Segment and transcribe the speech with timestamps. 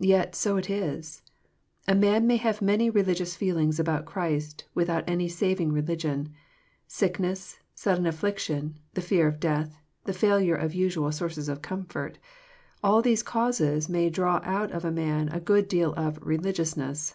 [0.00, 1.22] Yet so it is!
[1.86, 6.34] A man may have many religious feelings about Christ, without any saving religion
[6.88, 12.18] Sickness, sudden affliction, the fear of death, the failure of usual sources of comfort—
[12.82, 17.14] all these causes may draw out of a man a good deal of" religiousness."